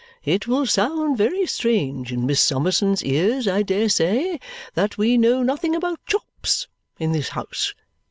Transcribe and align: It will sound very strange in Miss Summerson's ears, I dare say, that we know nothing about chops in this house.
It 0.25 0.47
will 0.47 0.65
sound 0.65 1.15
very 1.19 1.45
strange 1.45 2.11
in 2.11 2.25
Miss 2.25 2.41
Summerson's 2.41 3.03
ears, 3.03 3.47
I 3.47 3.61
dare 3.61 3.87
say, 3.87 4.39
that 4.73 4.97
we 4.97 5.15
know 5.15 5.43
nothing 5.43 5.75
about 5.75 6.03
chops 6.07 6.65
in 6.97 7.11
this 7.11 7.29
house. 7.29 7.75